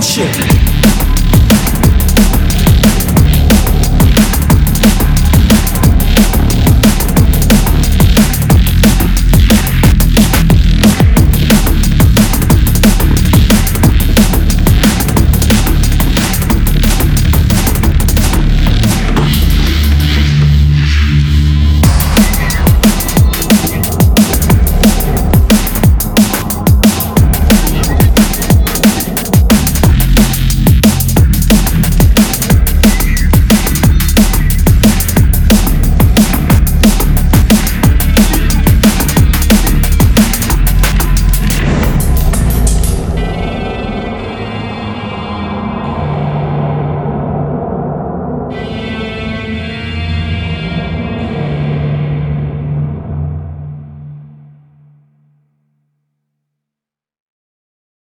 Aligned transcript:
tunnels 0.00 0.77